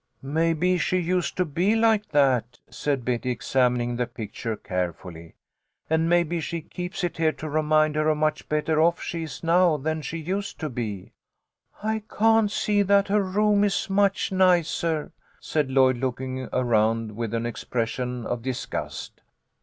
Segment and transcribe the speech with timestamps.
[0.43, 5.35] "Maybe she used to be like that," said Betty, examining the picture carefully,
[5.91, 9.43] and maybe she keeps it here to remind her how much better off she is
[9.43, 11.11] now than she used to be.""
[11.83, 17.45] I can't see that her room is much nicer," said Lloyd, looking around with an
[17.45, 19.21] expression of disgust.